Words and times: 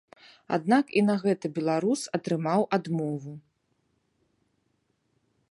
Аднак 0.55 0.85
і 1.01 1.03
на 1.09 1.15
гэта 1.25 1.45
беларус 1.57 2.01
атрымаў 2.19 2.67
адмову. 2.79 3.35